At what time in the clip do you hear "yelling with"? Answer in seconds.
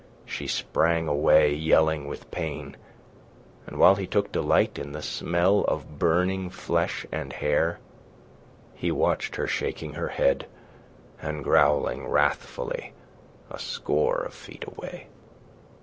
1.53-2.31